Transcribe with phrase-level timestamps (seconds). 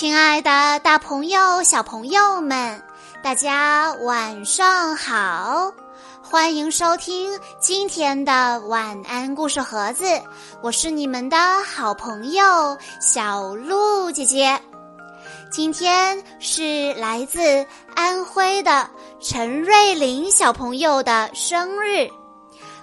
[0.00, 2.82] 亲爱的，大朋友、小朋友们，
[3.22, 5.70] 大家晚上好！
[6.22, 10.06] 欢迎收听今天的晚安故事盒子，
[10.62, 12.42] 我是你们的好朋友
[12.98, 14.58] 小鹿姐姐。
[15.50, 18.88] 今天是来自安徽的
[19.20, 22.08] 陈瑞林小朋友的生日，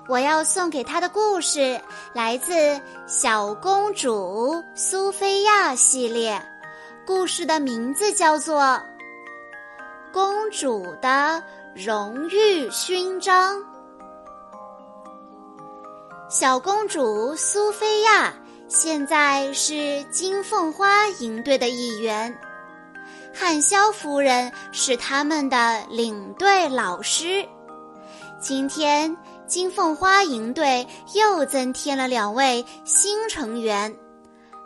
[0.07, 1.82] 我要送给他的故事
[2.14, 2.54] 来自
[3.07, 6.39] 《小公主苏菲亚》系列。
[7.07, 8.60] 故事的名字叫做
[10.11, 11.42] 《公主的
[11.74, 13.56] 荣誉勋章》。
[16.30, 18.33] 小公主苏菲亚
[18.68, 22.38] 现在是金凤花营队的一员，
[23.33, 27.47] 汉萧夫人是他们的领队老师。
[28.42, 30.86] 今天，金凤花营队
[31.16, 33.97] 又增添了两位新成员。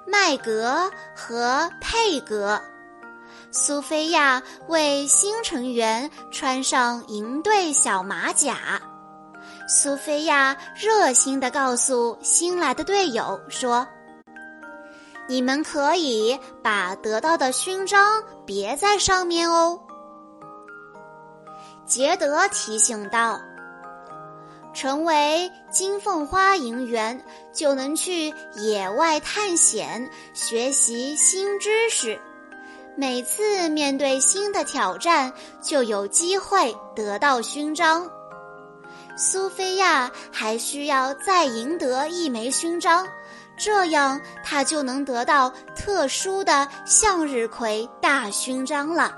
[0.05, 2.59] 麦格和佩格，
[3.51, 8.81] 苏菲亚为新成员穿上营队小马甲。
[9.67, 13.87] 苏菲亚热心地告诉新来的队友说
[15.29, 19.79] ：“你们可以把得到的勋章别在上面哦。”
[21.85, 23.39] 杰德提醒道。
[24.73, 32.19] 成为金凤花营员，就能去野外探险，学习新知识。
[32.95, 38.09] 每次面对新的挑战，就有机会得到勋章。
[39.17, 43.07] 苏菲亚还需要再赢得一枚勋章，
[43.57, 49.17] 这样她就能得到特殊的向日葵大勋章了。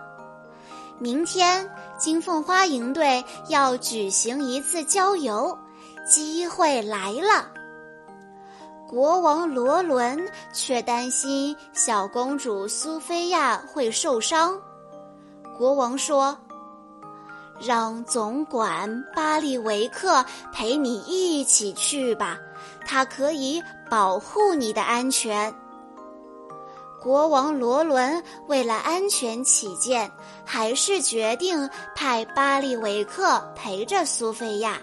[0.99, 1.69] 明天。
[1.97, 5.57] 金凤花营队要举行一次郊游，
[6.05, 7.47] 机会来了。
[8.89, 10.19] 国王罗伦
[10.53, 14.59] 却担心小公主苏菲亚会受伤。
[15.57, 16.37] 国王说
[17.59, 22.37] ：“让总管巴利维克陪你一起去吧，
[22.85, 25.53] 他可以保护你的安全。”
[27.03, 30.09] 国王罗伦为了安全起见，
[30.45, 34.79] 还是决定派巴利维克陪着苏菲亚。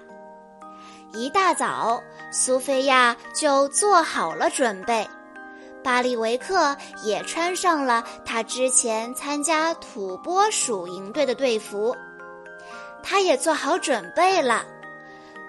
[1.15, 1.99] 一大早，
[2.31, 5.09] 苏菲亚就做好了准备，
[5.83, 11.97] 巴利维克也穿上了他之前参加土拨鼠营队的队服，
[13.03, 14.63] 他也做好准备了。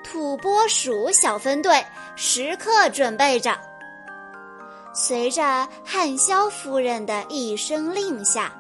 [0.06, 3.60] 土拨鼠小分队时刻准备着。
[4.94, 8.52] 随着汉萧夫人的一声令下，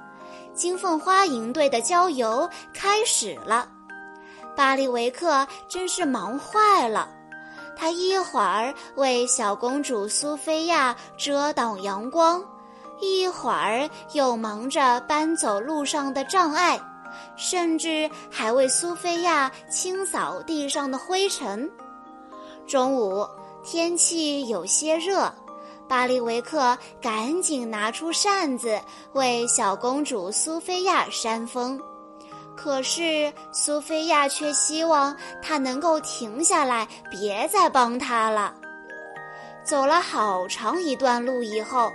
[0.53, 3.67] 金凤花营队的郊游开始了。
[4.55, 7.09] 巴利维克真是忙坏了，
[7.77, 12.43] 他一会儿为小公主苏菲亚遮挡阳光，
[12.99, 16.79] 一会儿又忙着搬走路上的障碍，
[17.35, 21.69] 甚至还为苏菲亚清扫地上的灰尘。
[22.67, 23.27] 中午，
[23.63, 25.33] 天气有些热。
[25.91, 28.79] 巴利维克赶紧拿出扇子
[29.11, 31.77] 为小公主苏菲亚扇风，
[32.55, 38.55] 可是苏菲亚却希望他能够停下来，别再帮她了。
[39.65, 41.91] 走了好长一段路以后，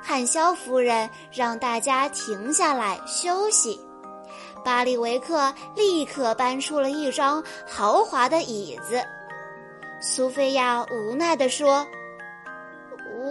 [0.00, 3.80] 汉肖夫人让大家停下来休息。
[4.64, 9.02] 巴利维克立刻搬出了一张豪华的椅子。
[10.00, 11.84] 苏菲亚无奈地说。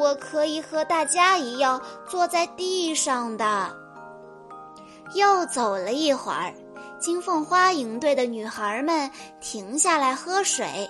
[0.01, 1.79] 我可以和大家一样
[2.09, 3.71] 坐在地上的。
[5.13, 6.51] 又走了一会儿，
[6.99, 10.89] 金凤花营队的女孩们停下来喝水。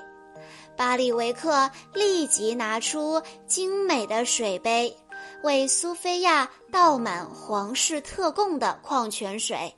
[0.77, 4.95] 巴里维克立即拿出精美的水杯，
[5.43, 9.75] 为苏菲亚倒满皇室特供的矿泉水。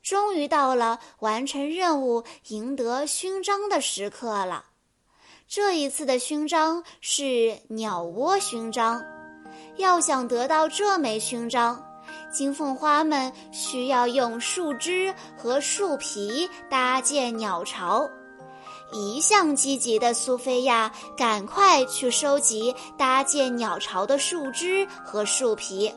[0.00, 4.66] 终于到了完成任务、赢得勋章的时刻了。
[5.50, 9.02] 这一次的勋章是鸟窝勋章，
[9.78, 11.82] 要想得到这枚勋章，
[12.30, 18.06] 金凤花们需要用树枝和树皮搭建鸟巢。
[18.92, 25.90] 一向积极的苏菲亚赶快去收集搭建鸟巢的树枝和树皮。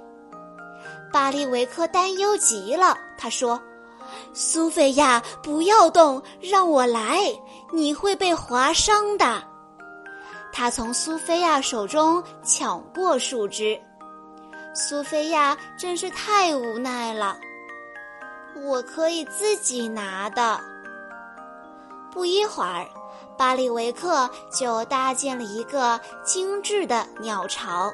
[1.12, 3.62] 巴利维克担忧极了，他说
[4.34, 7.20] ：“苏菲亚，不要动，让我来。”
[7.74, 9.42] 你会被划伤的。
[10.52, 13.80] 他从苏菲亚手中抢过树枝，
[14.76, 17.38] 苏菲亚真是太无奈了。
[18.66, 20.60] 我可以自己拿的。
[22.12, 22.86] 不一会儿，
[23.38, 27.90] 巴利维克就搭建了一个精致的鸟巢。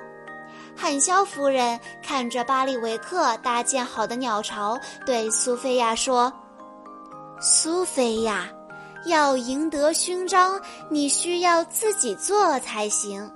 [0.78, 6.32] 汉肖夫人看着巴里维克搭建好的鸟巢，对苏菲亚说
[7.42, 8.48] ：“苏菲亚，
[9.06, 13.30] 要赢得勋章，你需要自己做才行。”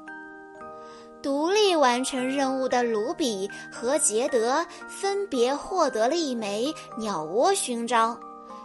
[1.22, 8.18] 独立完成任务的卢比和杰德分别获得了一枚鸟窝勋章，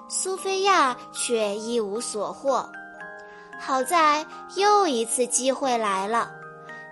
[0.09, 2.67] 苏菲亚却一无所获。
[3.59, 4.25] 好在
[4.55, 6.31] 又一次机会来了。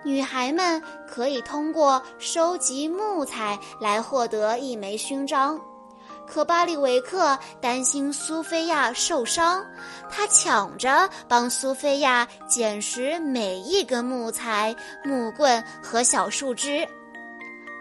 [0.05, 5.59] 女孩们可以通过收集木材来获得一枚勋章，
[6.27, 9.65] 可巴里维克担心苏菲亚受伤，
[10.07, 16.87] 他抢着帮苏菲亚捡拾每一根木材、木棍和小树枝。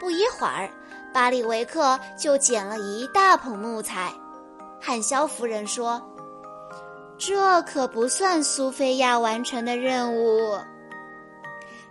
[0.00, 0.70] 不一会儿，
[1.12, 4.10] 巴里维克就捡了一大捧木材。
[4.80, 6.02] 汉肖夫人说
[7.18, 10.58] ：“这可不算苏菲亚完成的任务。”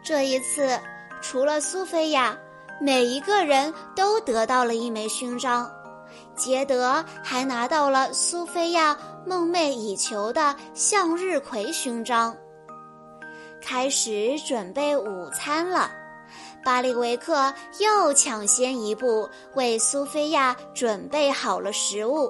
[0.03, 0.77] 这一次，
[1.21, 2.38] 除了苏菲亚，
[2.81, 5.71] 每一个人都得到了一枚勋章。
[6.35, 12.35] 杰德还拿到了苏菲亚梦寐以求的向日葵勋章。
[13.61, 15.89] 开始准备午餐了，
[16.65, 22.29] 巴里维克又抢先一步为苏菲亚准备好了食物。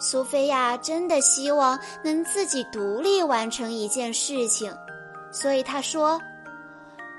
[0.00, 4.74] 苏菲亚真的希望能自己独立完成一件事情，
[5.30, 6.18] 所以她说。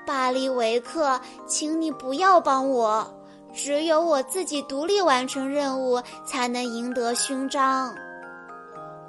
[0.08, 3.06] 巴利维克，请你不要帮我，
[3.52, 7.94] 只有我自己独立完成任务，才能赢得勋章。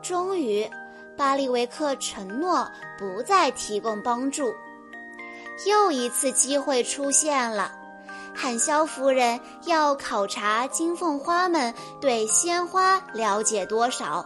[0.01, 0.69] 终于，
[1.16, 4.54] 巴利维克承诺不再提供帮助。
[5.66, 7.72] 又一次机会出现了，
[8.36, 14.25] 汉肖夫人要考察金凤花们对鲜花了解多少。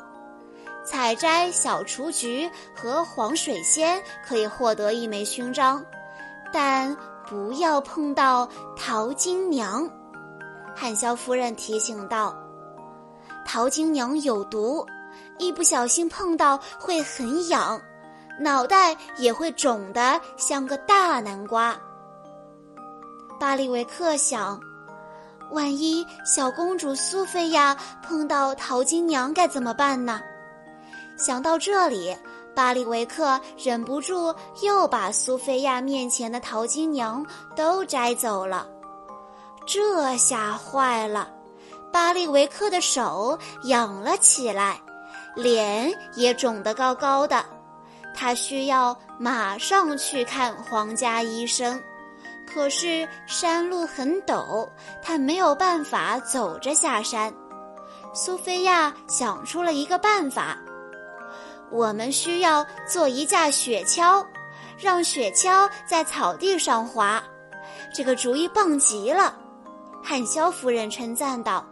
[0.84, 5.86] 采摘小雏菊和黄水仙可以获得一枚勋章。
[6.54, 6.96] 但
[7.28, 8.48] 不要碰到
[8.78, 9.90] 淘金娘，
[10.76, 12.36] 汉萧夫人提醒道
[13.44, 14.86] ：“淘金娘有毒，
[15.40, 17.82] 一不小心碰到会很痒，
[18.40, 21.76] 脑袋也会肿得像个大南瓜。”
[23.40, 24.60] 巴利维克想
[25.52, 30.22] ：“万一小公主苏菲亚碰到淘金娘该怎么办呢？”
[31.18, 32.16] 想到这里。
[32.56, 38.68] 巴里维克忍不住又把苏菲亚面前的淘金娘都摘走了，
[39.66, 41.30] 这下坏了，
[41.92, 44.80] 巴里维克的手痒了起来，
[45.36, 47.44] 脸也肿得高高的，
[48.16, 51.82] 他需要马上去看皇家医生。
[52.46, 54.70] 可是山路很陡，
[55.02, 57.34] 他没有办法走着下山。
[58.14, 60.56] 苏菲亚想出了一个办法。
[61.74, 64.24] 我们需要做一架雪橇，
[64.78, 67.22] 让雪橇在草地上滑。
[67.92, 69.36] 这个主意棒极了，
[70.04, 71.66] 汉肖夫人称赞道。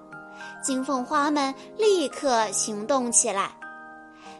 [0.63, 3.51] 金凤花们立刻行动起来。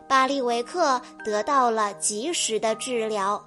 [0.07, 3.43] 巴利维克得到了及时的治疗。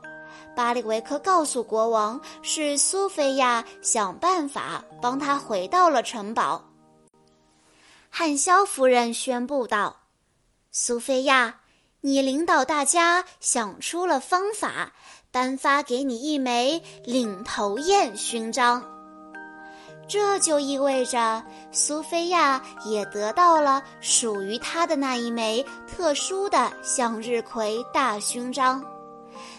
[0.54, 6.64] 巴利维克告诉国王，是苏菲亚想办法帮他回到了城堡。
[8.08, 9.96] 汉肖夫人宣布道
[10.70, 11.52] ：“苏菲亚。”
[12.06, 14.92] 你领导大家想出了方法，
[15.30, 18.84] 颁发给你一枚领头雁勋章。
[20.06, 21.42] 这就意味着
[21.72, 28.84] 苏菲亚也得到了属于她的那一枚特殊的向日葵大勋章，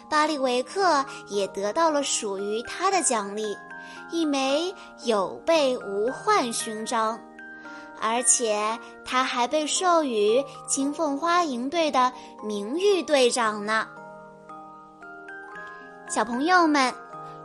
[0.08, 3.58] 巴利维克也得到了属于他的奖励，
[4.12, 4.72] 一枚
[5.04, 7.20] 有备无患勋章。
[8.02, 12.12] 而且他还被授予金凤花营队的
[12.44, 13.88] 名誉队长呢。
[16.08, 16.94] 小朋友们，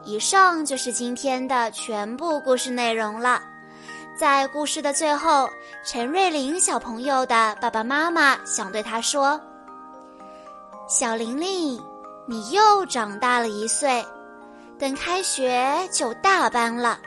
[0.04, 3.40] 以上就是今天的全部故事内容了。
[4.18, 5.48] 在故事的最后，
[5.82, 9.40] 陈瑞琳小朋友的爸爸妈妈想对他说
[10.86, 11.82] ：“小玲玲，
[12.26, 14.04] 你又长大了一岁，
[14.78, 16.98] 等开学就大班了。”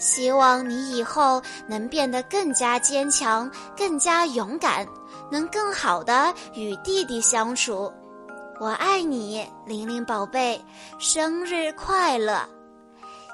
[0.00, 4.84] 希望你以后能变得更加坚强、更加勇敢，
[5.30, 7.92] 能更好的与弟弟相处。
[8.58, 10.60] 我爱你，玲玲宝贝，
[10.98, 12.40] 生日快乐！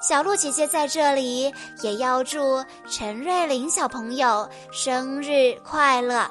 [0.02, 6.30] 小鹿姐姐在这里也要祝陈瑞玲小朋友生日快乐。